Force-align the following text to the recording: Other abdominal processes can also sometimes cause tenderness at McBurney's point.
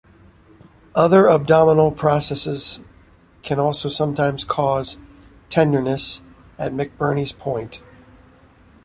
Other 0.95 1.29
abdominal 1.29 1.91
processes 1.91 2.79
can 3.43 3.59
also 3.59 3.87
sometimes 3.87 4.43
cause 4.43 4.97
tenderness 5.51 6.23
at 6.57 6.71
McBurney's 6.73 7.33
point. 7.33 7.83